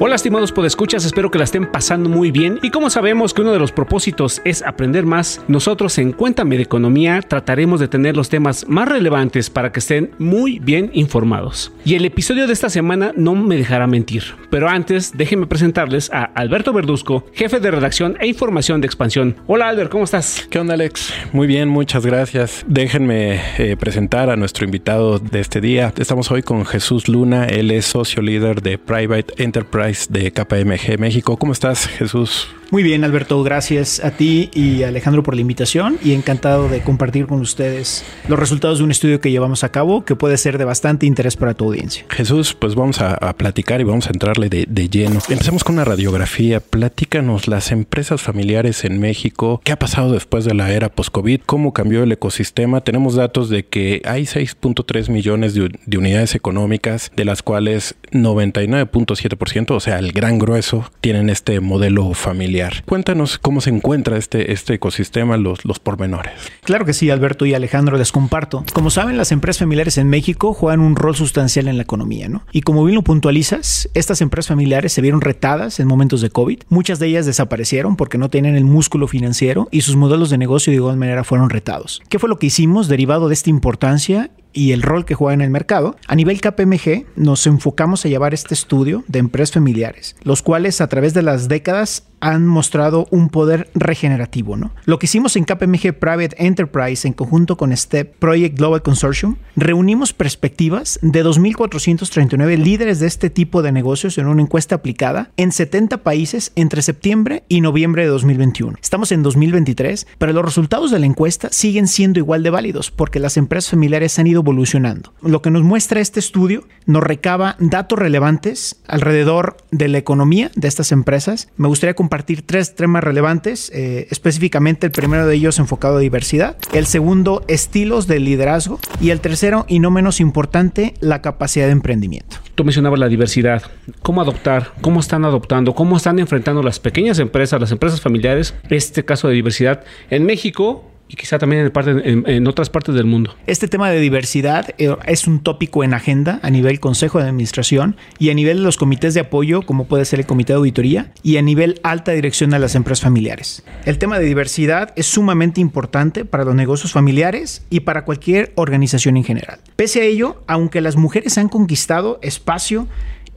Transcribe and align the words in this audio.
Hola 0.00 0.16
estimados 0.16 0.50
podescuchas, 0.50 1.04
espero 1.04 1.30
que 1.30 1.38
la 1.38 1.44
estén 1.44 1.70
pasando 1.70 2.08
muy 2.08 2.32
bien 2.32 2.58
y 2.62 2.70
como 2.70 2.90
sabemos 2.90 3.32
que 3.32 3.42
uno 3.42 3.52
de 3.52 3.60
los 3.60 3.70
propósitos 3.70 4.42
es 4.44 4.60
aprender 4.62 5.06
más, 5.06 5.40
nosotros 5.46 5.98
en 5.98 6.10
Cuéntame 6.10 6.56
de 6.56 6.64
Economía 6.64 7.22
trataremos 7.22 7.78
de 7.78 7.86
tener 7.86 8.16
los 8.16 8.28
temas 8.28 8.66
más 8.68 8.88
relevantes 8.88 9.50
para 9.50 9.70
que 9.70 9.78
estén 9.78 10.10
muy 10.18 10.58
bien 10.58 10.90
informados. 10.94 11.72
Y 11.84 11.94
el 11.94 12.04
episodio 12.04 12.48
de 12.48 12.52
esta 12.52 12.70
semana 12.70 13.12
no 13.14 13.36
me 13.36 13.56
dejará 13.56 13.86
mentir, 13.86 14.24
pero 14.50 14.68
antes 14.68 15.16
déjenme 15.16 15.46
presentarles 15.46 16.10
a 16.12 16.24
Alberto 16.24 16.72
Verduzco, 16.72 17.26
jefe 17.32 17.60
de 17.60 17.70
redacción 17.70 18.16
e 18.18 18.26
información 18.26 18.80
de 18.80 18.88
expansión. 18.88 19.36
Hola 19.46 19.68
Albert, 19.68 19.92
¿cómo 19.92 20.02
estás? 20.02 20.44
¿Qué 20.50 20.58
onda 20.58 20.74
Alex? 20.74 21.14
Muy 21.32 21.46
bien, 21.46 21.68
muchas 21.68 22.04
gracias. 22.04 22.64
Déjenme 22.66 23.40
eh, 23.58 23.76
presentar 23.78 24.28
a 24.28 24.34
nuestro 24.34 24.64
invitado 24.64 25.20
de 25.20 25.38
este 25.38 25.60
día. 25.60 25.92
Estamos 25.96 26.32
hoy 26.32 26.42
con 26.42 26.66
Jesús 26.66 27.06
Luna, 27.06 27.46
él 27.46 27.70
es 27.70 27.86
socio 27.86 28.22
líder 28.22 28.60
de 28.60 28.76
Private 28.76 29.40
Enterprise 29.40 29.83
de 29.84 30.32
KPMG 30.32 30.98
México. 30.98 31.36
¿Cómo 31.36 31.52
estás, 31.52 31.86
Jesús? 31.86 32.48
Muy 32.70 32.82
bien, 32.82 33.04
Alberto, 33.04 33.42
gracias 33.42 34.02
a 34.02 34.10
ti 34.10 34.50
y 34.54 34.82
Alejandro 34.82 35.22
por 35.22 35.34
la 35.34 35.40
invitación 35.40 35.98
y 36.02 36.12
encantado 36.12 36.68
de 36.68 36.80
compartir 36.80 37.26
con 37.26 37.40
ustedes 37.40 38.04
los 38.28 38.38
resultados 38.38 38.78
de 38.78 38.84
un 38.84 38.90
estudio 38.90 39.20
que 39.20 39.30
llevamos 39.30 39.64
a 39.64 39.70
cabo 39.70 40.04
que 40.04 40.16
puede 40.16 40.36
ser 40.38 40.58
de 40.58 40.64
bastante 40.64 41.06
interés 41.06 41.36
para 41.36 41.54
tu 41.54 41.66
audiencia. 41.66 42.04
Jesús, 42.08 42.54
pues 42.54 42.74
vamos 42.74 43.00
a, 43.00 43.14
platicar 43.34 43.80
y 43.80 43.84
vamos 43.84 44.06
a 44.06 44.10
entrarle 44.10 44.48
de, 44.48 44.88
lleno. 44.88 45.20
Empecemos 45.28 45.64
con 45.64 45.74
una 45.74 45.84
radiografía. 45.84 46.60
Platícanos 46.60 47.48
las 47.48 47.72
empresas 47.72 48.22
familiares 48.22 48.84
en 48.84 49.00
México. 49.00 49.60
¿Qué 49.64 49.72
ha 49.72 49.78
pasado 49.78 50.12
después 50.12 50.44
de 50.44 50.54
la 50.54 50.72
era 50.72 50.88
post-COVID? 50.88 51.40
¿Cómo 51.46 51.72
cambió 51.72 52.02
el 52.02 52.12
ecosistema? 52.12 52.82
Tenemos 52.82 53.14
datos 53.14 53.48
de 53.48 53.64
que 53.64 54.02
hay 54.04 54.22
6.3 54.22 55.10
millones 55.10 55.54
de 55.54 55.98
unidades 55.98 56.34
económicas, 56.34 57.10
de 57.16 57.24
las 57.24 57.42
cuales 57.42 57.96
99.7%, 58.12 59.70
o 59.70 59.80
sea, 59.80 59.98
el 59.98 60.12
gran 60.12 60.38
grueso, 60.38 60.90
tienen 61.00 61.30
este 61.30 61.60
modelo 61.60 62.14
familiar. 62.14 62.63
Cuéntanos 62.86 63.38
cómo 63.38 63.60
se 63.60 63.70
encuentra 63.70 64.16
este, 64.16 64.52
este 64.52 64.74
ecosistema, 64.74 65.36
los, 65.36 65.64
los 65.64 65.78
pormenores. 65.78 66.32
Claro 66.62 66.84
que 66.84 66.92
sí, 66.92 67.10
Alberto 67.10 67.46
y 67.46 67.54
Alejandro, 67.54 67.96
les 67.98 68.12
comparto. 68.12 68.64
Como 68.72 68.90
saben, 68.90 69.16
las 69.16 69.32
empresas 69.32 69.60
familiares 69.60 69.98
en 69.98 70.08
México 70.08 70.54
juegan 70.54 70.80
un 70.80 70.96
rol 70.96 71.14
sustancial 71.14 71.68
en 71.68 71.76
la 71.76 71.82
economía, 71.82 72.28
¿no? 72.28 72.44
Y 72.52 72.62
como 72.62 72.84
bien 72.84 72.94
lo 72.94 73.02
puntualizas, 73.02 73.88
estas 73.94 74.20
empresas 74.20 74.48
familiares 74.48 74.92
se 74.92 75.00
vieron 75.00 75.20
retadas 75.20 75.80
en 75.80 75.88
momentos 75.88 76.20
de 76.20 76.30
COVID. 76.30 76.62
Muchas 76.68 76.98
de 76.98 77.08
ellas 77.08 77.26
desaparecieron 77.26 77.96
porque 77.96 78.18
no 78.18 78.30
tenían 78.30 78.56
el 78.56 78.64
músculo 78.64 79.08
financiero 79.08 79.68
y 79.70 79.82
sus 79.82 79.96
modelos 79.96 80.30
de 80.30 80.38
negocio 80.38 80.70
de 80.70 80.76
igual 80.76 80.96
manera 80.96 81.24
fueron 81.24 81.50
retados. 81.50 82.02
¿Qué 82.08 82.18
fue 82.18 82.28
lo 82.28 82.38
que 82.38 82.46
hicimos 82.46 82.88
derivado 82.88 83.28
de 83.28 83.34
esta 83.34 83.50
importancia 83.50 84.30
y 84.54 84.72
el 84.72 84.82
rol 84.82 85.04
que 85.04 85.14
juega 85.14 85.34
en 85.34 85.40
el 85.40 85.50
mercado, 85.50 85.96
a 86.06 86.14
nivel 86.14 86.40
KPMG 86.40 87.06
nos 87.16 87.46
enfocamos 87.46 88.04
a 88.04 88.08
llevar 88.08 88.32
este 88.32 88.54
estudio 88.54 89.04
de 89.08 89.18
empresas 89.18 89.52
familiares, 89.52 90.16
los 90.22 90.42
cuales 90.42 90.80
a 90.80 90.86
través 90.86 91.12
de 91.12 91.22
las 91.22 91.48
décadas 91.48 92.04
han 92.24 92.46
mostrado 92.46 93.06
un 93.10 93.28
poder 93.28 93.68
regenerativo. 93.74 94.56
¿no? 94.56 94.72
Lo 94.86 94.98
que 94.98 95.04
hicimos 95.04 95.36
en 95.36 95.44
KPMG 95.44 95.92
Private 95.92 96.36
Enterprise 96.38 97.06
en 97.06 97.12
conjunto 97.12 97.58
con 97.58 97.76
STEP 97.76 98.16
Project 98.18 98.56
Global 98.56 98.80
Consortium, 98.80 99.36
reunimos 99.56 100.14
perspectivas 100.14 100.98
de 101.02 101.22
2.439 101.22 102.56
líderes 102.56 102.98
de 102.98 103.08
este 103.08 103.28
tipo 103.28 103.60
de 103.60 103.72
negocios 103.72 104.16
en 104.16 104.26
una 104.26 104.40
encuesta 104.40 104.76
aplicada 104.76 105.32
en 105.36 105.52
70 105.52 105.98
países 105.98 106.52
entre 106.56 106.80
septiembre 106.80 107.44
y 107.48 107.60
noviembre 107.60 108.04
de 108.04 108.08
2021. 108.08 108.78
Estamos 108.82 109.12
en 109.12 109.22
2023, 109.22 110.06
pero 110.16 110.32
los 110.32 110.46
resultados 110.46 110.90
de 110.90 111.00
la 111.00 111.06
encuesta 111.06 111.50
siguen 111.52 111.86
siendo 111.86 112.20
igual 112.20 112.42
de 112.42 112.50
válidos 112.50 112.90
porque 112.90 113.20
las 113.20 113.36
empresas 113.36 113.72
familiares 113.72 114.18
han 114.18 114.28
ido 114.28 114.40
evolucionando. 114.40 115.12
Lo 115.20 115.42
que 115.42 115.50
nos 115.50 115.62
muestra 115.62 116.00
este 116.00 116.20
estudio 116.20 116.64
nos 116.86 117.02
recaba 117.02 117.56
datos 117.58 117.98
relevantes 117.98 118.80
alrededor 118.86 119.58
de 119.70 119.88
la 119.88 119.98
economía 119.98 120.50
de 120.54 120.68
estas 120.68 120.90
empresas. 120.90 121.48
Me 121.58 121.68
gustaría 121.68 121.92
compartir 121.94 122.13
tres 122.22 122.74
temas 122.74 123.02
relevantes, 123.02 123.70
eh, 123.74 124.06
específicamente 124.10 124.86
el 124.86 124.92
primero 124.92 125.26
de 125.26 125.34
ellos 125.34 125.58
enfocado 125.58 125.96
a 125.96 126.00
diversidad, 126.00 126.56
el 126.72 126.86
segundo 126.86 127.44
estilos 127.48 128.06
de 128.06 128.20
liderazgo 128.20 128.78
y 129.00 129.10
el 129.10 129.20
tercero 129.20 129.66
y 129.68 129.80
no 129.80 129.90
menos 129.90 130.20
importante 130.20 130.94
la 131.00 131.20
capacidad 131.20 131.66
de 131.66 131.72
emprendimiento. 131.72 132.36
Tú 132.54 132.64
mencionabas 132.64 133.00
la 133.00 133.08
diversidad, 133.08 133.62
cómo 134.02 134.20
adoptar, 134.20 134.72
cómo 134.80 135.00
están 135.00 135.24
adoptando, 135.24 135.74
cómo 135.74 135.96
están 135.96 136.18
enfrentando 136.18 136.62
las 136.62 136.78
pequeñas 136.78 137.18
empresas, 137.18 137.60
las 137.60 137.72
empresas 137.72 138.00
familiares, 138.00 138.54
este 138.70 139.04
caso 139.04 139.28
de 139.28 139.34
diversidad 139.34 139.84
en 140.10 140.24
México 140.24 140.93
y 141.08 141.16
quizá 141.16 141.38
también 141.38 141.62
en, 141.62 141.70
parte, 141.70 142.02
en, 142.04 142.46
otras 142.46 142.70
partes 142.70 142.94
del 142.94 143.04
mundo. 143.06 143.34
Este 143.46 143.68
tema 143.68 143.90
de 143.90 144.00
diversidad 144.00 144.74
eh, 144.78 144.94
es 145.06 145.26
un 145.26 145.40
tópico 145.42 145.84
en 145.84 145.94
agenda 145.94 146.40
a 146.42 146.50
nivel 146.50 146.80
Consejo 146.80 147.18
de 147.18 147.24
Administración 147.24 147.96
y 148.18 148.30
a 148.30 148.34
nivel 148.34 148.58
de 148.58 148.62
los 148.62 148.76
comités 148.76 149.14
de 149.14 149.20
apoyo, 149.20 149.62
como 149.62 149.86
puede 149.86 150.04
ser 150.04 150.20
el 150.20 150.26
Comité 150.26 150.52
de 150.52 150.58
Auditoría, 150.58 151.12
y 151.22 151.36
a 151.36 151.42
nivel 151.42 151.80
alta 151.82 152.12
dirección 152.12 152.50
de 152.50 152.58
las 152.58 152.74
empresas 152.74 153.02
familiares. 153.02 153.64
El 153.84 153.98
tema 153.98 154.18
de 154.18 154.24
diversidad 154.24 154.92
es 154.96 155.06
sumamente 155.06 155.60
importante 155.60 156.24
para 156.24 156.44
los 156.44 156.54
negocios 156.54 156.92
familiares 156.92 157.64
y 157.70 157.80
para 157.80 158.04
cualquier 158.04 158.52
organización 158.54 159.16
en 159.16 159.24
general. 159.24 159.60
Pese 159.76 160.00
a 160.00 160.04
ello, 160.04 160.42
aunque 160.46 160.80
las 160.80 160.96
mujeres 160.96 161.36
han 161.38 161.48
conquistado 161.48 162.18
espacio 162.22 162.88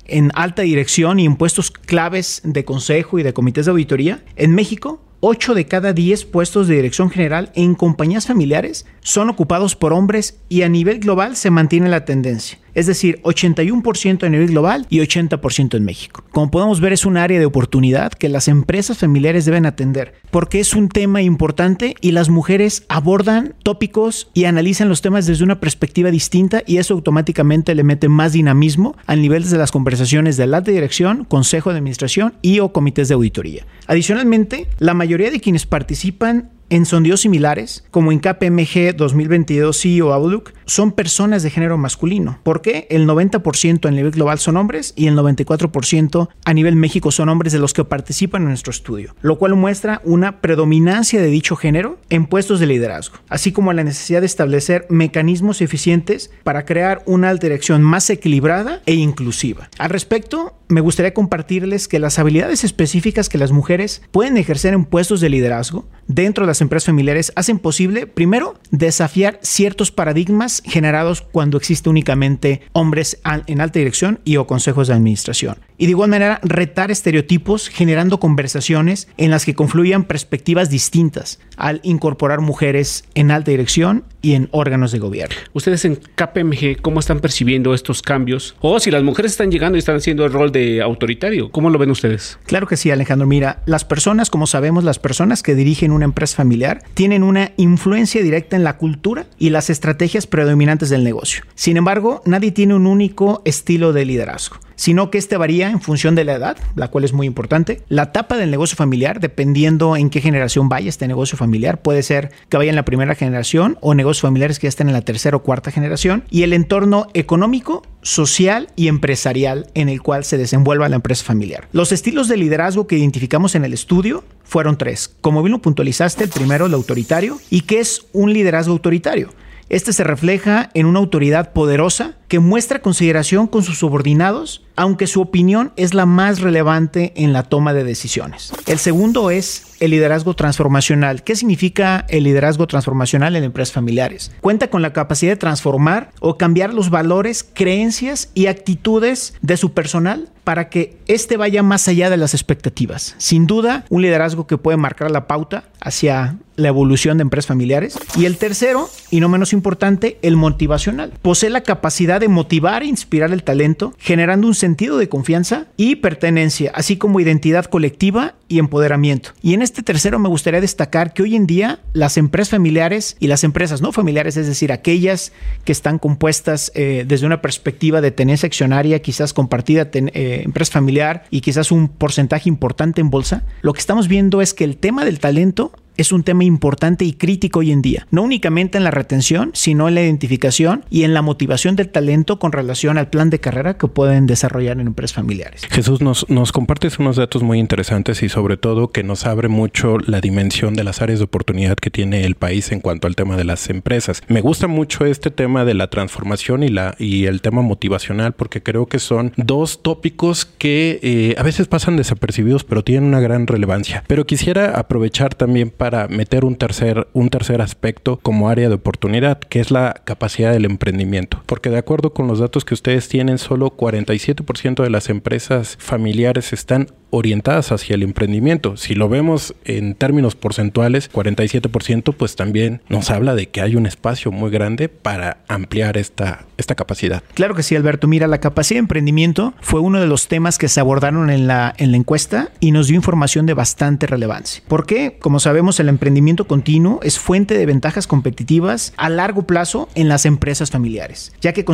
en 0.05 0.31
alta 0.35 0.61
dirección 0.61 1.19
y 1.19 1.25
en 1.25 1.35
puestos 1.35 1.71
claves 1.71 2.41
de 2.43 2.63
consejo 2.63 3.19
y 3.19 3.23
de 3.23 3.33
comités 3.33 3.65
de 3.65 3.71
auditoría, 3.71 4.23
en 4.35 4.55
México 4.55 5.01
8 5.19 5.55
de 5.55 5.65
cada 5.65 5.93
10 5.93 6.25
puestos 6.25 6.67
de 6.67 6.75
dirección 6.75 7.09
general 7.09 7.51
en 7.55 7.73
compañías 7.73 8.27
familiares 8.27 8.85
son 8.99 9.29
ocupados 9.29 9.75
por 9.75 9.91
hombres 9.91 10.37
y 10.47 10.61
a 10.61 10.69
nivel 10.69 10.99
global 10.99 11.35
se 11.35 11.49
mantiene 11.49 11.89
la 11.89 12.05
tendencia 12.05 12.59
es 12.77 12.85
decir, 12.85 13.19
81% 13.23 14.23
a 14.23 14.29
nivel 14.29 14.49
global 14.49 14.85
y 14.91 14.99
80% 14.99 15.75
en 15.75 15.83
México. 15.83 16.23
Como 16.29 16.51
podemos 16.51 16.79
ver, 16.79 16.93
es 16.93 17.07
un 17.07 17.17
área 17.17 17.39
de 17.39 17.47
oportunidad 17.47 18.11
que 18.11 18.29
las 18.29 18.47
empresas 18.47 18.99
familiares 18.99 19.45
deben 19.45 19.65
atender, 19.65 20.13
porque 20.29 20.59
es 20.59 20.75
un 20.75 20.87
tema 20.87 21.23
importante 21.23 21.95
y 22.01 22.11
las 22.11 22.29
mujeres 22.29 22.85
abordan 22.87 23.55
tópicos 23.63 24.29
y 24.35 24.45
analizan 24.45 24.89
los 24.89 25.01
temas 25.01 25.25
desde 25.25 25.43
una 25.43 25.59
perspectiva 25.59 26.11
distinta 26.11 26.61
y 26.67 26.77
eso 26.77 26.93
automáticamente 26.93 27.73
le 27.73 27.83
mete 27.83 28.09
más 28.09 28.33
dinamismo 28.33 28.95
al 29.07 29.23
nivel 29.23 29.49
de 29.49 29.57
las 29.57 29.71
conversaciones 29.71 30.37
de 30.37 30.45
la 30.45 30.61
dirección, 30.61 31.23
consejo 31.23 31.71
de 31.71 31.79
administración 31.79 32.35
y 32.43 32.59
o 32.59 32.73
comités 32.73 33.07
de 33.07 33.15
auditoría. 33.15 33.65
Adicionalmente, 33.87 34.67
la 34.77 34.93
mayoría 34.93 35.31
de 35.31 35.39
quienes 35.39 35.65
participan 35.65 36.51
en 36.69 36.85
sondeos 36.85 37.21
similares, 37.21 37.83
como 37.91 38.11
en 38.11 38.19
KPMG 38.19 38.95
2022 38.95 39.79
CEO 39.79 40.13
Outlook, 40.13 40.53
son 40.65 40.91
personas 40.91 41.43
de 41.43 41.49
género 41.49 41.77
masculino. 41.77 42.39
¿Por 42.43 42.61
qué? 42.61 42.87
El 42.89 43.07
90% 43.07 43.87
a 43.87 43.91
nivel 43.91 44.11
global 44.11 44.39
son 44.39 44.57
hombres 44.57 44.93
y 44.95 45.07
el 45.07 45.15
94% 45.15 46.29
a 46.43 46.53
nivel 46.53 46.75
México 46.75 47.11
son 47.11 47.29
hombres 47.29 47.53
de 47.53 47.59
los 47.59 47.73
que 47.73 47.85
participan 47.85 48.41
en 48.43 48.49
nuestro 48.49 48.71
estudio, 48.71 49.15
lo 49.21 49.37
cual 49.37 49.55
muestra 49.55 50.01
una 50.03 50.41
predominancia 50.41 51.21
de 51.21 51.27
dicho 51.27 51.55
género 51.55 51.99
en 52.09 52.25
puestos 52.25 52.59
de 52.59 52.67
liderazgo, 52.67 53.17
así 53.29 53.51
como 53.51 53.73
la 53.73 53.83
necesidad 53.83 54.21
de 54.21 54.27
establecer 54.27 54.85
mecanismos 54.89 55.61
eficientes 55.61 56.31
para 56.43 56.65
crear 56.65 57.01
una 57.05 57.33
dirección 57.33 57.81
más 57.81 58.09
equilibrada 58.09 58.81
e 58.85 58.93
inclusiva. 58.93 59.69
Al 59.77 59.89
respecto, 59.89 60.57
me 60.69 60.81
gustaría 60.81 61.13
compartirles 61.13 61.87
que 61.87 61.99
las 61.99 62.19
habilidades 62.19 62.63
específicas 62.63 63.29
que 63.29 63.37
las 63.37 63.51
mujeres 63.51 64.01
pueden 64.11 64.35
ejercer 64.37 64.73
en 64.73 64.83
puestos 64.83 65.21
de 65.21 65.29
liderazgo 65.29 65.87
dentro 66.07 66.43
de 66.43 66.47
las 66.47 66.56
empresas 66.61 66.87
familiares 66.87 67.31
hacen 67.35 67.59
posible, 67.59 68.07
primero, 68.07 68.59
desafiar 68.71 69.39
ciertos 69.41 69.91
paradigmas 69.91 70.61
generados 70.65 71.21
cuando 71.21 71.57
existe 71.57 71.89
únicamente 71.89 72.61
hombres 72.73 73.19
en 73.47 73.61
alta 73.61 73.79
dirección 73.79 74.19
y 74.23 74.37
o 74.37 74.47
consejos 74.47 74.87
de 74.87 74.93
administración. 74.93 75.57
Y 75.79 75.85
de 75.85 75.91
igual 75.91 76.09
manera, 76.09 76.39
retar 76.43 76.89
estereotipos 76.89 77.69
generando 77.69 78.19
conversaciones 78.19 79.07
en 79.17 79.29
las 79.29 79.45
que 79.45 79.53
confluyan 79.53 80.05
perspectivas 80.05 80.71
distintas 80.71 81.39
al 81.55 81.81
incorporar 81.83 82.41
mujeres 82.41 83.05
en 83.13 83.29
alta 83.29 83.51
dirección 83.51 84.03
y 84.23 84.33
en 84.33 84.49
órganos 84.51 84.91
de 84.91 84.99
gobierno. 84.99 85.35
Ustedes 85.53 85.85
en 85.85 85.95
KPMG, 85.95 86.81
¿cómo 86.81 86.99
están 86.99 87.19
percibiendo 87.19 87.75
estos 87.75 88.01
cambios? 88.01 88.55
O 88.59 88.79
si 88.79 88.89
las 88.89 89.03
mujeres 89.03 89.33
están 89.33 89.51
llegando 89.51 89.77
y 89.77 89.79
están 89.79 89.97
haciendo 89.97 90.25
el 90.25 90.33
rol 90.33 90.51
de 90.51 90.81
autoritario, 90.81 91.51
¿cómo 91.51 91.69
lo 91.69 91.77
ven 91.77 91.91
ustedes? 91.91 92.39
Claro 92.45 92.67
que 92.67 92.75
sí, 92.75 92.89
Alejandro. 92.89 93.27
Mira, 93.27 93.61
las 93.65 93.85
personas, 93.85 94.31
como 94.31 94.47
sabemos, 94.47 94.83
las 94.83 94.97
personas 94.97 95.43
que 95.43 95.53
dirigen 95.53 95.91
una 95.91 96.05
empresa 96.05 96.37
familiar 96.37 96.46
tienen 96.93 97.23
una 97.23 97.51
influencia 97.57 98.21
directa 98.21 98.55
en 98.55 98.63
la 98.63 98.77
cultura 98.77 99.25
y 99.37 99.49
las 99.49 99.69
estrategias 99.69 100.27
predominantes 100.27 100.89
del 100.89 101.03
negocio. 101.03 101.43
Sin 101.55 101.77
embargo, 101.77 102.21
nadie 102.25 102.51
tiene 102.51 102.75
un 102.75 102.87
único 102.87 103.41
estilo 103.45 103.93
de 103.93 104.05
liderazgo. 104.05 104.57
sino 104.77 105.11
que 105.11 105.17
este 105.17 105.35
varía 105.35 105.69
en 105.69 105.81
función 105.81 106.15
de 106.15 106.23
la 106.23 106.35
edad, 106.35 106.55
la 106.75 106.87
cual 106.87 107.03
es 107.03 107.11
muy 107.11 107.27
importante, 107.27 107.81
la 107.89 108.03
etapa 108.03 108.37
del 108.37 108.51
negocio 108.51 108.77
familiar, 108.77 109.19
dependiendo 109.19 109.97
en 109.97 110.09
qué 110.09 110.21
generación 110.21 110.69
vaya 110.69 110.87
este 110.87 111.07
negocio 111.07 111.37
familiar, 111.37 111.81
puede 111.81 112.03
ser 112.03 112.31
que 112.47 112.57
vaya 112.57 112.69
en 112.69 112.75
la 112.75 112.85
primera 112.85 113.15
generación 113.15 113.77
o 113.81 113.95
negocios 113.95 114.21
familiares 114.21 114.59
que 114.59 114.65
ya 114.65 114.69
estén 114.69 114.87
en 114.87 114.93
la 114.93 115.01
tercera 115.01 115.35
o 115.35 115.43
cuarta 115.43 115.71
generación, 115.71 116.23
y 116.29 116.43
el 116.43 116.53
entorno 116.53 117.07
económico 117.13 117.81
social 118.07 118.69
y 118.77 118.87
empresarial 118.87 119.67
en 119.73 119.89
el 119.89 120.01
cual 120.01 120.23
se 120.23 120.37
desenvuelva 120.37 120.87
la 120.87 120.95
empresa 120.95 121.25
familiar. 121.25 121.67
Los 121.73 121.91
estilos 121.91 122.29
de 122.29 122.37
liderazgo 122.37 122.87
que 122.87 122.97
identificamos 122.97 123.53
en 123.53 123.65
el 123.65 123.73
estudio 123.73 124.23
fueron 124.45 124.77
tres. 124.77 125.13
Como 125.19 125.43
bien 125.43 125.51
lo 125.51 125.61
puntualizaste, 125.61 126.23
el 126.23 126.29
primero, 126.29 126.67
el 126.67 126.73
autoritario. 126.73 127.37
¿Y 127.49 127.61
qué 127.61 127.81
es 127.81 128.05
un 128.13 128.31
liderazgo 128.31 128.71
autoritario? 128.71 129.33
Este 129.67 129.91
se 129.91 130.05
refleja 130.05 130.69
en 130.73 130.85
una 130.85 130.99
autoridad 130.99 131.51
poderosa 131.51 132.15
que 132.27 132.39
muestra 132.39 132.81
consideración 132.81 133.47
con 133.47 133.63
sus 133.63 133.79
subordinados, 133.79 134.63
aunque 134.75 135.07
su 135.07 135.21
opinión 135.21 135.71
es 135.75 135.93
la 135.93 136.05
más 136.05 136.41
relevante 136.41 137.13
en 137.15 137.33
la 137.33 137.43
toma 137.43 137.73
de 137.73 137.83
decisiones. 137.83 138.51
El 138.65 138.79
segundo 138.79 139.31
es 139.31 139.63
el 139.79 139.91
liderazgo 139.91 140.33
transformacional. 140.33 141.23
¿Qué 141.23 141.35
significa 141.35 142.05
el 142.09 142.23
liderazgo 142.23 142.67
transformacional 142.67 143.35
en 143.35 143.43
empresas 143.43 143.73
familiares? 143.73 144.31
Cuenta 144.41 144.69
con 144.69 144.81
la 144.81 144.93
capacidad 144.93 145.33
de 145.33 145.37
transformar 145.37 146.11
o 146.19 146.37
cambiar 146.37 146.73
los 146.73 146.89
valores, 146.89 147.43
creencias 147.43 148.29
y 148.33 148.47
actitudes 148.47 149.35
de 149.41 149.57
su 149.57 149.73
personal 149.73 150.29
para 150.43 150.69
que 150.69 150.97
éste 151.07 151.35
vaya 151.35 151.61
más 151.61 151.87
allá 151.87 152.09
de 152.09 152.17
las 152.17 152.33
expectativas. 152.33 153.15
Sin 153.17 153.47
duda, 153.47 153.85
un 153.89 154.01
liderazgo 154.01 154.47
que 154.47 154.57
puede 154.57 154.77
marcar 154.77 155.11
la 155.11 155.27
pauta 155.27 155.65
hacia 155.81 156.37
la 156.55 156.69
evolución 156.69 157.17
de 157.17 157.23
empresas 157.23 157.47
familiares. 157.47 157.99
Y 158.15 158.25
el 158.25 158.37
tercero, 158.37 158.89
y 159.11 159.19
no 159.19 159.29
menos 159.29 159.53
importante, 159.53 160.17
el 160.21 160.37
motivacional. 160.37 161.13
Posee 161.21 161.49
la 161.49 161.61
capacidad 161.61 162.16
de 162.19 162.27
motivar 162.27 162.83
e 162.83 162.87
inspirar 162.87 163.31
el 163.31 163.43
talento, 163.43 163.93
generando 163.97 164.47
un 164.47 164.55
sentido 164.55 164.97
de 164.97 165.09
confianza 165.09 165.67
y 165.77 165.97
pertenencia, 165.97 166.71
así 166.73 166.97
como 166.97 167.19
identidad 167.19 167.65
colectiva 167.65 168.35
y 168.47 168.59
empoderamiento. 168.59 169.31
Y 169.41 169.53
en 169.53 169.61
este 169.61 169.83
tercero 169.83 170.19
me 170.19 170.29
gustaría 170.29 170.61
destacar 170.61 171.13
que 171.13 171.23
hoy 171.23 171.35
en 171.35 171.47
día 171.47 171.79
las 171.93 172.17
empresas 172.17 172.51
familiares 172.51 173.17
y 173.19 173.27
las 173.27 173.43
empresas 173.43 173.81
no 173.81 173.91
familiares, 173.91 174.37
es 174.37 174.47
decir, 174.47 174.71
aquellas 174.71 175.31
que 175.65 175.71
están 175.71 175.99
compuestas 175.99 176.71
eh, 176.75 177.05
desde 177.07 177.25
una 177.25 177.41
perspectiva 177.41 178.01
de 178.01 178.11
tenencia 178.11 178.47
accionaria, 178.47 179.01
quizás 179.01 179.33
compartida, 179.33 179.89
eh, 179.93 180.41
empresa 180.43 180.73
familiar 180.73 181.25
y 181.29 181.41
quizás 181.41 181.71
un 181.71 181.89
porcentaje 181.89 182.49
importante 182.49 183.01
en 183.01 183.09
bolsa, 183.09 183.43
lo 183.61 183.73
que 183.73 183.79
estamos 183.79 184.07
viendo 184.07 184.41
es 184.41 184.53
que 184.53 184.63
el 184.63 184.77
tema 184.77 185.05
del 185.05 185.19
talento 185.19 185.71
es 185.97 186.11
un 186.11 186.23
tema 186.23 186.43
importante 186.43 187.05
y 187.05 187.13
crítico 187.13 187.59
hoy 187.59 187.71
en 187.71 187.81
día, 187.81 188.07
no 188.11 188.23
únicamente 188.23 188.77
en 188.77 188.83
la 188.83 188.91
retención, 188.91 189.51
sino 189.53 189.87
en 189.87 189.95
la 189.95 190.01
identificación 190.01 190.85
y 190.89 191.03
en 191.03 191.13
la 191.13 191.21
motivación 191.21 191.75
del 191.75 191.89
talento 191.89 192.39
con 192.39 192.51
relación 192.51 192.97
al 192.97 193.09
plan 193.09 193.29
de 193.29 193.39
carrera 193.39 193.77
que 193.77 193.87
pueden 193.87 194.27
desarrollar 194.27 194.79
en 194.79 194.87
empresas 194.87 195.15
familiares. 195.15 195.65
Jesús, 195.69 196.01
nos, 196.01 196.29
nos 196.29 196.51
compartes 196.51 196.99
unos 196.99 197.15
datos 197.15 197.43
muy 197.43 197.59
interesantes 197.59 198.23
y 198.23 198.29
sobre 198.29 198.57
todo 198.57 198.89
que 198.89 199.03
nos 199.03 199.25
abre 199.25 199.47
mucho 199.47 199.97
la 199.99 200.21
dimensión 200.21 200.73
de 200.73 200.83
las 200.83 201.01
áreas 201.01 201.19
de 201.19 201.25
oportunidad 201.25 201.75
que 201.75 201.89
tiene 201.89 202.25
el 202.25 202.35
país 202.35 202.71
en 202.71 202.79
cuanto 202.79 203.07
al 203.07 203.15
tema 203.15 203.35
de 203.35 203.43
las 203.43 203.69
empresas. 203.69 204.21
Me 204.27 204.41
gusta 204.41 204.67
mucho 204.67 205.05
este 205.05 205.31
tema 205.31 205.65
de 205.65 205.73
la 205.73 205.89
transformación 205.89 206.63
y, 206.63 206.69
la, 206.69 206.95
y 206.99 207.25
el 207.25 207.41
tema 207.41 207.61
motivacional 207.61 208.33
porque 208.33 208.61
creo 208.61 208.85
que 208.85 208.99
son 208.99 209.33
dos 209.37 209.81
tópicos 209.81 210.45
que 210.45 210.99
eh, 211.01 211.35
a 211.37 211.43
veces 211.43 211.67
pasan 211.67 211.97
desapercibidos 211.97 212.63
pero 212.63 212.83
tienen 212.83 213.05
una 213.05 213.19
gran 213.19 213.47
relevancia. 213.47 214.03
Pero 214.07 214.25
quisiera 214.25 214.77
aprovechar 214.77 215.33
también 215.35 215.69
para 215.69 215.86
para 215.87 216.09
meter 216.09 216.43
un 216.43 216.57
tercer, 216.57 217.07
un 217.13 217.29
tercer 217.29 217.61
aspecto 217.61 218.19
como 218.21 218.49
área 218.49 218.67
de 218.67 218.75
oportunidad, 218.75 219.39
que 219.39 219.61
es 219.61 219.71
la 219.71 220.01
capacidad 220.03 220.51
del 220.51 220.65
emprendimiento. 220.65 221.41
Porque 221.45 221.69
de 221.69 221.77
acuerdo 221.77 222.13
con 222.13 222.27
los 222.27 222.39
datos 222.39 222.65
que 222.65 222.73
ustedes 222.73 223.07
tienen, 223.07 223.37
solo 223.37 223.77
47% 223.77 224.83
de 224.83 224.89
las 224.89 225.07
empresas 225.07 225.77
familiares 225.79 226.51
están 226.51 226.87
orientadas 227.09 227.71
hacia 227.71 227.93
el 227.93 228.03
emprendimiento. 228.03 228.75
Si 228.75 228.95
lo 228.95 229.07
vemos 229.07 229.55
en 229.63 229.95
términos 229.95 230.35
porcentuales, 230.35 231.09
47%, 231.09 232.13
pues 232.13 232.35
también 232.35 232.81
nos 232.89 233.09
habla 233.09 233.33
de 233.33 233.47
que 233.47 233.61
hay 233.61 233.77
un 233.77 233.85
espacio 233.85 234.29
muy 234.33 234.51
grande 234.51 234.89
para 234.89 235.37
ampliar 235.47 235.95
esta, 235.95 236.46
esta 236.57 236.75
capacidad. 236.75 237.23
Claro 237.33 237.55
que 237.55 237.63
sí, 237.63 237.75
Alberto. 237.75 238.07
Mira, 238.07 238.27
la 238.27 238.39
capacidad 238.39 238.75
de 238.77 238.79
emprendimiento 238.79 239.53
fue 239.61 239.79
uno 239.79 239.99
de 239.99 240.07
los 240.07 240.27
temas 240.27 240.57
que 240.57 240.67
se 240.67 240.79
abordaron 240.79 241.29
en 241.29 241.47
la, 241.47 241.73
en 241.77 241.91
la 241.91 241.97
encuesta 241.97 242.49
y 242.59 242.71
nos 242.71 242.87
dio 242.87 242.95
información 242.95 243.45
de 243.45 243.53
bastante 243.53 244.07
relevancia. 244.07 244.63
¿Por 244.67 244.85
qué? 244.85 245.17
Como 245.19 245.39
sabemos, 245.39 245.79
el 245.79 245.89
emprendimiento 245.89 246.47
continuo 246.47 246.99
es 247.03 247.19
fuente 247.19 247.57
de 247.57 247.65
ventajas 247.65 248.07
competitivas 248.07 248.93
a 248.97 249.09
largo 249.09 249.43
plazo 249.43 249.89
en 249.95 250.09
las 250.09 250.25
empresas 250.25 250.71
familiares, 250.71 251.33
ya 251.41 251.53
que 251.53 251.65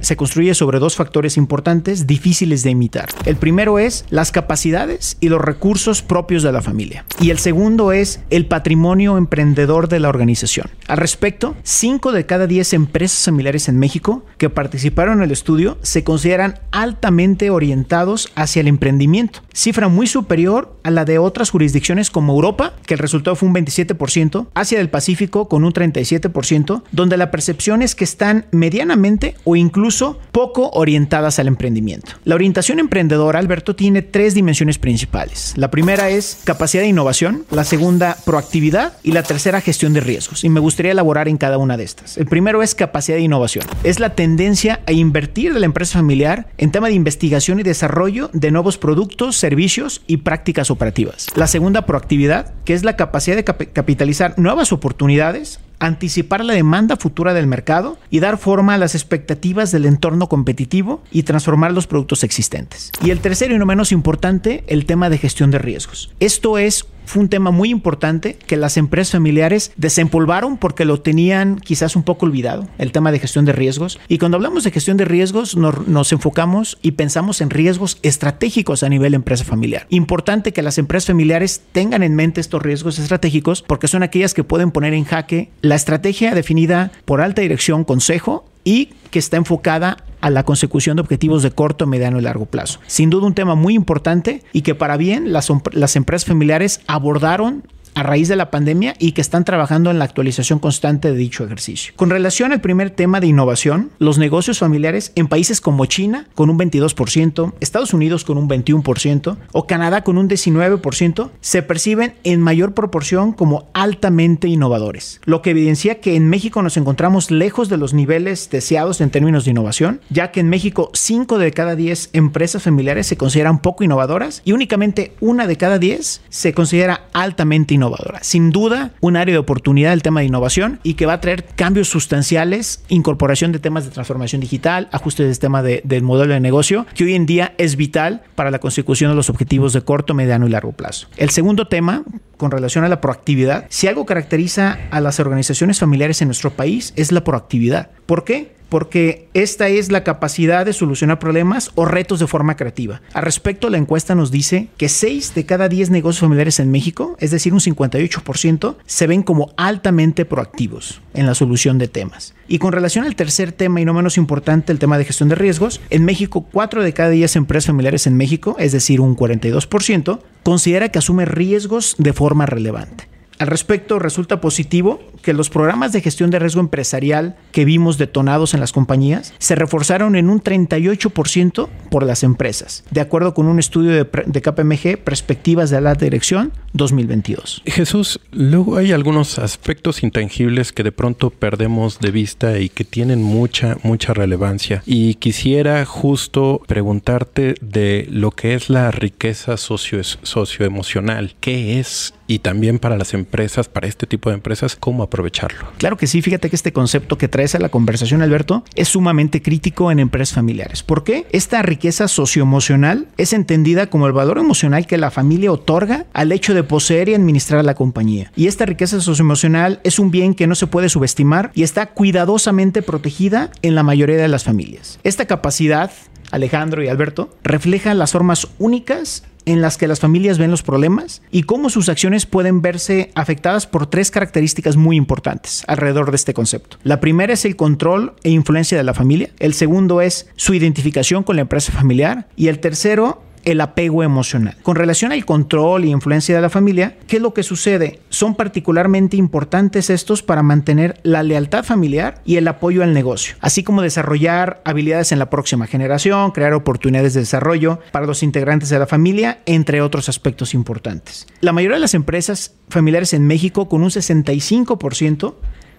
se 0.00 0.16
construye 0.16 0.54
sobre 0.54 0.78
dos 0.78 0.96
factores 0.96 1.36
importantes 1.36 2.06
difíciles 2.06 2.62
de 2.62 2.70
imitar. 2.70 3.08
El 3.24 3.36
primero 3.36 3.78
es 3.78 4.04
las 4.10 4.32
capacidades 4.32 5.16
y 5.20 5.28
los 5.28 5.40
recursos 5.40 6.02
propios 6.02 6.42
de 6.42 6.52
la 6.52 6.62
familia. 6.62 7.04
Y 7.20 7.30
el 7.30 7.38
segundo 7.38 7.92
es 7.92 8.20
el 8.30 8.46
patrimonio 8.46 9.18
emprendedor 9.18 9.88
de 9.88 10.00
la 10.00 10.08
organización. 10.08 10.70
Al 10.88 10.98
respecto, 10.98 11.56
5 11.62 12.12
de 12.12 12.26
cada 12.26 12.46
10 12.46 12.72
empresas 12.74 13.24
familiares 13.24 13.68
en 13.68 13.78
México 13.78 14.13
que 14.38 14.50
participaron 14.50 15.18
en 15.18 15.24
el 15.24 15.30
estudio 15.30 15.78
se 15.82 16.04
consideran 16.04 16.60
altamente 16.70 17.50
orientados 17.50 18.30
hacia 18.34 18.60
el 18.60 18.68
emprendimiento, 18.68 19.40
cifra 19.52 19.88
muy 19.88 20.06
superior 20.06 20.76
a 20.82 20.90
la 20.90 21.04
de 21.04 21.18
otras 21.18 21.50
jurisdicciones 21.50 22.10
como 22.10 22.34
Europa, 22.34 22.74
que 22.86 22.94
el 22.94 22.98
resultado 22.98 23.36
fue 23.36 23.48
un 23.48 23.54
27%, 23.54 24.48
Asia 24.54 24.78
del 24.78 24.90
Pacífico 24.90 25.48
con 25.48 25.64
un 25.64 25.72
37%, 25.72 26.82
donde 26.92 27.16
la 27.16 27.30
percepción 27.30 27.82
es 27.82 27.94
que 27.94 28.04
están 28.04 28.46
medianamente 28.50 29.36
o 29.44 29.56
incluso 29.56 30.18
poco 30.32 30.70
orientadas 30.70 31.38
al 31.38 31.48
emprendimiento. 31.48 32.12
La 32.24 32.34
orientación 32.34 32.78
emprendedora, 32.78 33.38
Alberto, 33.38 33.74
tiene 33.74 34.02
tres 34.02 34.34
dimensiones 34.34 34.78
principales. 34.78 35.54
La 35.56 35.70
primera 35.70 36.10
es 36.10 36.38
capacidad 36.44 36.82
de 36.82 36.88
innovación, 36.88 37.44
la 37.50 37.64
segunda 37.64 38.16
proactividad 38.24 38.94
y 39.02 39.12
la 39.12 39.22
tercera 39.22 39.60
gestión 39.60 39.92
de 39.92 40.00
riesgos. 40.00 40.44
Y 40.44 40.48
me 40.48 40.60
gustaría 40.60 40.92
elaborar 40.92 41.28
en 41.28 41.36
cada 41.36 41.58
una 41.58 41.76
de 41.76 41.84
estas. 41.84 42.18
El 42.18 42.26
primero 42.26 42.62
es 42.62 42.74
capacidad 42.74 43.16
de 43.16 43.22
innovación. 43.22 43.64
Es 43.82 44.00
la 44.00 44.03
tendencia 44.10 44.80
a 44.86 44.92
invertir 44.92 45.54
de 45.54 45.60
la 45.60 45.66
empresa 45.66 45.98
familiar 45.98 46.48
en 46.58 46.70
tema 46.70 46.88
de 46.88 46.94
investigación 46.94 47.60
y 47.60 47.62
desarrollo 47.62 48.30
de 48.32 48.50
nuevos 48.50 48.78
productos, 48.78 49.36
servicios 49.36 50.02
y 50.06 50.18
prácticas 50.18 50.70
operativas. 50.70 51.26
La 51.34 51.46
segunda 51.46 51.86
proactividad, 51.86 52.54
que 52.64 52.74
es 52.74 52.84
la 52.84 52.96
capacidad 52.96 53.36
de 53.36 53.44
capitalizar 53.44 54.38
nuevas 54.38 54.72
oportunidades 54.72 55.60
anticipar 55.78 56.44
la 56.44 56.54
demanda 56.54 56.96
futura 56.96 57.34
del 57.34 57.46
mercado 57.46 57.98
y 58.10 58.20
dar 58.20 58.38
forma 58.38 58.74
a 58.74 58.78
las 58.78 58.94
expectativas 58.94 59.70
del 59.70 59.86
entorno 59.86 60.28
competitivo 60.28 61.02
y 61.10 61.24
transformar 61.24 61.72
los 61.72 61.86
productos 61.86 62.24
existentes. 62.24 62.90
Y 63.02 63.10
el 63.10 63.20
tercero 63.20 63.54
y 63.54 63.58
no 63.58 63.66
menos 63.66 63.92
importante, 63.92 64.64
el 64.66 64.86
tema 64.86 65.10
de 65.10 65.18
gestión 65.18 65.50
de 65.50 65.58
riesgos. 65.58 66.12
Esto 66.20 66.58
es 66.58 66.86
fue 67.04 67.22
un 67.22 67.28
tema 67.28 67.50
muy 67.50 67.70
importante 67.70 68.36
que 68.46 68.56
las 68.56 68.76
empresas 68.76 69.12
familiares 69.12 69.72
desempolvaron 69.76 70.56
porque 70.56 70.84
lo 70.84 71.00
tenían 71.00 71.58
quizás 71.58 71.96
un 71.96 72.02
poco 72.02 72.26
olvidado, 72.26 72.68
el 72.78 72.92
tema 72.92 73.12
de 73.12 73.18
gestión 73.18 73.44
de 73.44 73.52
riesgos. 73.52 73.98
Y 74.08 74.18
cuando 74.18 74.36
hablamos 74.36 74.64
de 74.64 74.70
gestión 74.70 74.96
de 74.96 75.04
riesgos, 75.04 75.56
nos, 75.56 76.12
enfocamos 76.12 76.78
y 76.82 76.92
pensamos 76.92 77.40
en 77.40 77.50
riesgos 77.50 77.98
estratégicos 78.02 78.82
a 78.82 78.88
nivel 78.88 79.14
empresa 79.14 79.44
familiar. 79.44 79.86
Importante 79.90 80.52
que 80.52 80.62
las 80.62 80.78
empresas 80.78 81.08
familiares 81.08 81.62
tengan 81.72 82.02
en 82.02 82.14
mente 82.14 82.40
estos 82.40 82.62
riesgos 82.62 82.98
estratégicos 82.98 83.62
porque 83.62 83.88
son 83.88 84.02
aquellas 84.02 84.34
que 84.34 84.44
pueden 84.44 84.70
poner 84.70 84.94
en 84.94 85.04
jaque 85.04 85.50
la 85.60 85.74
estrategia 85.74 86.34
definida 86.34 86.92
por 87.04 87.20
alta 87.20 87.42
dirección, 87.42 87.84
consejo 87.84 88.44
y 88.64 88.86
que 89.10 89.18
está 89.18 89.36
enfocada 89.36 89.98
a 90.20 90.30
la 90.30 90.42
consecución 90.42 90.96
de 90.96 91.02
objetivos 91.02 91.42
de 91.42 91.50
corto, 91.50 91.86
mediano 91.86 92.18
y 92.18 92.22
largo 92.22 92.46
plazo. 92.46 92.80
Sin 92.86 93.10
duda 93.10 93.26
un 93.26 93.34
tema 93.34 93.54
muy 93.54 93.74
importante 93.74 94.42
y 94.52 94.62
que 94.62 94.74
para 94.74 94.96
bien 94.96 95.32
las, 95.32 95.52
las 95.72 95.96
empresas 95.96 96.26
familiares 96.26 96.80
abordaron 96.86 97.62
a 97.94 98.02
raíz 98.02 98.28
de 98.28 98.36
la 98.36 98.50
pandemia 98.50 98.94
y 98.98 99.12
que 99.12 99.20
están 99.20 99.44
trabajando 99.44 99.90
en 99.90 99.98
la 99.98 100.04
actualización 100.04 100.58
constante 100.58 101.12
de 101.12 101.16
dicho 101.16 101.44
ejercicio. 101.44 101.92
Con 101.96 102.10
relación 102.10 102.52
al 102.52 102.60
primer 102.60 102.90
tema 102.90 103.20
de 103.20 103.28
innovación, 103.28 103.90
los 103.98 104.18
negocios 104.18 104.58
familiares 104.58 105.12
en 105.14 105.28
países 105.28 105.60
como 105.60 105.86
China 105.86 106.26
con 106.34 106.50
un 106.50 106.58
22%, 106.58 107.54
Estados 107.60 107.94
Unidos 107.94 108.24
con 108.24 108.38
un 108.38 108.48
21% 108.48 109.36
o 109.52 109.66
Canadá 109.66 110.02
con 110.02 110.18
un 110.18 110.28
19% 110.28 111.30
se 111.40 111.62
perciben 111.62 112.14
en 112.24 112.40
mayor 112.40 112.74
proporción 112.74 113.32
como 113.32 113.68
altamente 113.74 114.48
innovadores, 114.48 115.20
lo 115.24 115.42
que 115.42 115.50
evidencia 115.50 116.00
que 116.00 116.16
en 116.16 116.28
México 116.28 116.62
nos 116.62 116.76
encontramos 116.76 117.30
lejos 117.30 117.68
de 117.68 117.76
los 117.76 117.94
niveles 117.94 118.50
deseados 118.50 119.00
en 119.00 119.10
términos 119.10 119.44
de 119.44 119.52
innovación, 119.52 120.00
ya 120.10 120.32
que 120.32 120.40
en 120.40 120.48
México 120.48 120.90
5 120.94 121.38
de 121.38 121.52
cada 121.52 121.76
10 121.76 122.10
empresas 122.12 122.62
familiares 122.62 123.06
se 123.06 123.16
consideran 123.16 123.60
poco 123.60 123.84
innovadoras 123.84 124.42
y 124.44 124.52
únicamente 124.52 125.12
una 125.20 125.46
de 125.46 125.56
cada 125.56 125.78
10 125.78 126.22
se 126.28 126.52
considera 126.54 127.06
altamente 127.12 127.74
innovadora 127.74 127.83
Sin 128.22 128.50
duda, 128.50 128.92
un 129.00 129.16
área 129.16 129.32
de 129.32 129.38
oportunidad 129.38 129.92
el 129.92 130.02
tema 130.02 130.20
de 130.20 130.26
innovación 130.26 130.80
y 130.82 130.94
que 130.94 131.06
va 131.06 131.14
a 131.14 131.20
traer 131.20 131.44
cambios 131.44 131.88
sustanciales, 131.88 132.84
incorporación 132.88 133.52
de 133.52 133.58
temas 133.58 133.84
de 133.84 133.90
transformación 133.90 134.40
digital, 134.40 134.88
ajuste 134.92 135.22
del 135.22 135.32
sistema 135.32 135.62
del 135.62 136.02
modelo 136.02 136.34
de 136.34 136.40
negocio, 136.40 136.86
que 136.94 137.04
hoy 137.04 137.14
en 137.14 137.26
día 137.26 137.54
es 137.58 137.76
vital 137.76 138.22
para 138.34 138.50
la 138.50 138.58
consecución 138.58 139.10
de 139.10 139.16
los 139.16 139.30
objetivos 139.30 139.72
de 139.72 139.82
corto, 139.82 140.14
mediano 140.14 140.46
y 140.46 140.50
largo 140.50 140.72
plazo. 140.72 141.08
El 141.16 141.30
segundo 141.30 141.66
tema, 141.66 142.04
con 142.36 142.50
relación 142.50 142.84
a 142.84 142.88
la 142.88 143.00
proactividad, 143.00 143.66
si 143.68 143.86
algo 143.86 144.06
caracteriza 144.06 144.78
a 144.90 145.00
las 145.00 145.20
organizaciones 145.20 145.78
familiares 145.78 146.20
en 146.22 146.28
nuestro 146.28 146.50
país 146.50 146.92
es 146.96 147.12
la 147.12 147.24
proactividad. 147.24 147.90
¿Por 148.06 148.24
qué? 148.24 148.54
Porque 148.74 149.28
esta 149.34 149.68
es 149.68 149.92
la 149.92 150.02
capacidad 150.02 150.66
de 150.66 150.72
solucionar 150.72 151.20
problemas 151.20 151.70
o 151.76 151.84
retos 151.84 152.18
de 152.18 152.26
forma 152.26 152.56
creativa. 152.56 153.02
Al 153.12 153.22
respecto, 153.22 153.70
la 153.70 153.78
encuesta 153.78 154.16
nos 154.16 154.32
dice 154.32 154.66
que 154.76 154.88
6 154.88 155.32
de 155.36 155.46
cada 155.46 155.68
10 155.68 155.90
negocios 155.90 156.22
familiares 156.22 156.58
en 156.58 156.72
México, 156.72 157.16
es 157.20 157.30
decir, 157.30 157.52
un 157.52 157.60
58%, 157.60 158.74
se 158.84 159.06
ven 159.06 159.22
como 159.22 159.52
altamente 159.56 160.24
proactivos 160.24 161.00
en 161.14 161.26
la 161.26 161.36
solución 161.36 161.78
de 161.78 161.86
temas. 161.86 162.34
Y 162.48 162.58
con 162.58 162.72
relación 162.72 163.04
al 163.04 163.14
tercer 163.14 163.52
tema 163.52 163.80
y 163.80 163.84
no 163.84 163.94
menos 163.94 164.18
importante, 164.18 164.72
el 164.72 164.80
tema 164.80 164.98
de 164.98 165.04
gestión 165.04 165.28
de 165.28 165.36
riesgos, 165.36 165.80
en 165.90 166.04
México 166.04 166.44
4 166.50 166.82
de 166.82 166.92
cada 166.92 167.10
10 167.10 167.36
empresas 167.36 167.68
familiares 167.68 168.08
en 168.08 168.16
México, 168.16 168.56
es 168.58 168.72
decir, 168.72 169.00
un 169.00 169.16
42%, 169.16 170.18
considera 170.42 170.88
que 170.88 170.98
asume 170.98 171.26
riesgos 171.26 171.94
de 171.98 172.12
forma 172.12 172.44
relevante. 172.44 173.13
Al 173.38 173.48
respecto, 173.48 173.98
resulta 173.98 174.40
positivo 174.40 175.00
que 175.22 175.32
los 175.32 175.50
programas 175.50 175.92
de 175.92 176.00
gestión 176.00 176.30
de 176.30 176.38
riesgo 176.38 176.60
empresarial 176.60 177.36
que 177.52 177.64
vimos 177.64 177.98
detonados 177.98 178.54
en 178.54 178.60
las 178.60 178.72
compañías 178.72 179.34
se 179.38 179.54
reforzaron 179.54 180.16
en 180.16 180.30
un 180.30 180.42
38% 180.42 181.68
por 181.90 182.04
las 182.04 182.22
empresas, 182.22 182.84
de 182.90 183.00
acuerdo 183.00 183.34
con 183.34 183.46
un 183.46 183.58
estudio 183.58 183.92
de, 183.92 184.08
de 184.26 184.42
KPMG, 184.42 184.98
Perspectivas 185.02 185.70
de 185.70 185.80
la 185.80 185.94
Dirección 185.94 186.52
2022. 186.72 187.62
Jesús, 187.66 188.20
luego 188.32 188.76
hay 188.76 188.92
algunos 188.92 189.38
aspectos 189.38 190.02
intangibles 190.02 190.72
que 190.72 190.82
de 190.82 190.92
pronto 190.92 191.30
perdemos 191.30 191.98
de 192.00 192.10
vista 192.10 192.58
y 192.58 192.68
que 192.68 192.84
tienen 192.84 193.22
mucha, 193.22 193.76
mucha 193.82 194.14
relevancia. 194.14 194.82
Y 194.86 195.14
quisiera 195.14 195.84
justo 195.84 196.62
preguntarte 196.66 197.54
de 197.60 198.06
lo 198.10 198.30
que 198.30 198.54
es 198.54 198.70
la 198.70 198.90
riqueza 198.90 199.56
socio 199.56 200.02
socioemocional. 200.02 201.34
¿Qué 201.40 201.78
es 201.80 202.14
y 202.26 202.40
también 202.40 202.78
para 202.78 202.96
las 202.96 203.14
empresas, 203.14 203.68
para 203.68 203.86
este 203.86 204.06
tipo 204.06 204.30
de 204.30 204.36
empresas, 204.36 204.76
cómo 204.76 205.02
aprovecharlo. 205.02 205.66
Claro 205.78 205.96
que 205.96 206.06
sí, 206.06 206.22
fíjate 206.22 206.50
que 206.50 206.56
este 206.56 206.72
concepto 206.72 207.18
que 207.18 207.28
traes 207.28 207.54
a 207.54 207.58
la 207.58 207.68
conversación, 207.68 208.22
Alberto, 208.22 208.64
es 208.74 208.88
sumamente 208.88 209.42
crítico 209.42 209.90
en 209.90 209.98
empresas 209.98 210.34
familiares. 210.34 210.82
¿Por 210.82 211.04
qué? 211.04 211.26
Esta 211.30 211.62
riqueza 211.62 212.08
socioemocional 212.08 213.08
es 213.16 213.32
entendida 213.32 213.88
como 213.88 214.06
el 214.06 214.12
valor 214.12 214.38
emocional 214.38 214.86
que 214.86 214.98
la 214.98 215.10
familia 215.10 215.52
otorga 215.52 216.06
al 216.12 216.32
hecho 216.32 216.54
de 216.54 216.62
poseer 216.62 217.08
y 217.08 217.14
administrar 217.14 217.64
la 217.64 217.74
compañía. 217.74 218.32
Y 218.36 218.46
esta 218.46 218.66
riqueza 218.66 219.00
socioemocional 219.00 219.80
es 219.84 219.98
un 219.98 220.10
bien 220.10 220.34
que 220.34 220.46
no 220.46 220.54
se 220.54 220.66
puede 220.66 220.88
subestimar 220.88 221.50
y 221.54 221.62
está 221.62 221.86
cuidadosamente 221.86 222.82
protegida 222.82 223.50
en 223.62 223.74
la 223.74 223.82
mayoría 223.82 224.16
de 224.16 224.28
las 224.28 224.44
familias. 224.44 224.98
Esta 225.04 225.26
capacidad 225.26 225.90
Alejandro 226.30 226.82
y 226.82 226.88
Alberto, 226.88 227.30
refleja 227.44 227.94
las 227.94 228.10
formas 228.10 228.48
únicas 228.58 229.22
en 229.46 229.60
las 229.60 229.76
que 229.76 229.88
las 229.88 230.00
familias 230.00 230.38
ven 230.38 230.50
los 230.50 230.62
problemas 230.62 231.22
y 231.30 231.42
cómo 231.42 231.70
sus 231.70 231.88
acciones 231.88 232.26
pueden 232.26 232.62
verse 232.62 233.10
afectadas 233.14 233.66
por 233.66 233.86
tres 233.86 234.10
características 234.10 234.76
muy 234.76 234.96
importantes 234.96 235.64
alrededor 235.66 236.10
de 236.10 236.16
este 236.16 236.34
concepto. 236.34 236.78
La 236.82 237.00
primera 237.00 237.32
es 237.32 237.44
el 237.44 237.56
control 237.56 238.14
e 238.22 238.30
influencia 238.30 238.78
de 238.78 238.84
la 238.84 238.94
familia, 238.94 239.30
el 239.38 239.54
segundo 239.54 240.00
es 240.00 240.28
su 240.36 240.54
identificación 240.54 241.22
con 241.22 241.36
la 241.36 241.42
empresa 241.42 241.72
familiar 241.72 242.28
y 242.36 242.48
el 242.48 242.60
tercero 242.60 243.22
el 243.44 243.60
apego 243.60 244.02
emocional. 244.02 244.56
Con 244.62 244.76
relación 244.76 245.12
al 245.12 245.24
control 245.24 245.84
y 245.84 245.90
influencia 245.90 246.34
de 246.34 246.42
la 246.42 246.50
familia, 246.50 246.96
¿qué 247.06 247.16
es 247.16 247.22
lo 247.22 247.34
que 247.34 247.42
sucede? 247.42 248.00
Son 248.08 248.34
particularmente 248.34 249.16
importantes 249.16 249.90
estos 249.90 250.22
para 250.22 250.42
mantener 250.42 250.98
la 251.02 251.22
lealtad 251.22 251.64
familiar 251.64 252.20
y 252.24 252.36
el 252.36 252.48
apoyo 252.48 252.82
al 252.82 252.94
negocio, 252.94 253.36
así 253.40 253.62
como 253.62 253.82
desarrollar 253.82 254.62
habilidades 254.64 255.12
en 255.12 255.18
la 255.18 255.30
próxima 255.30 255.66
generación, 255.66 256.30
crear 256.30 256.52
oportunidades 256.54 257.14
de 257.14 257.20
desarrollo 257.20 257.80
para 257.92 258.06
los 258.06 258.22
integrantes 258.22 258.68
de 258.68 258.78
la 258.78 258.86
familia, 258.86 259.40
entre 259.46 259.80
otros 259.80 260.08
aspectos 260.08 260.54
importantes. 260.54 261.26
La 261.40 261.52
mayoría 261.52 261.76
de 261.76 261.80
las 261.80 261.94
empresas 261.94 262.54
familiares 262.68 263.12
en 263.12 263.26
México, 263.26 263.68
con 263.68 263.82
un 263.82 263.90
65%, 263.90 265.34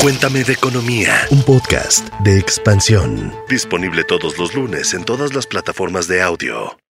Cuéntame 0.00 0.44
de 0.44 0.52
Economía, 0.52 1.26
un 1.30 1.42
podcast 1.42 2.08
de 2.20 2.38
expansión. 2.38 3.34
Disponible 3.48 4.04
todos 4.04 4.38
los 4.38 4.54
lunes 4.54 4.92
en 4.94 5.04
todas 5.04 5.34
las 5.34 5.46
plataformas 5.46 6.08
de 6.08 6.20
audio. 6.22 6.83